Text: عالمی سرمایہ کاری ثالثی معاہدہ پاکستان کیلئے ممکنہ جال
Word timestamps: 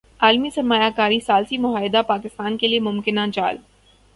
عالمی 0.19 0.49
سرمایہ 0.49 0.89
کاری 0.95 1.19
ثالثی 1.25 1.57
معاہدہ 1.57 2.01
پاکستان 2.07 2.57
کیلئے 2.57 2.79
ممکنہ 2.79 3.25
جال 3.33 3.57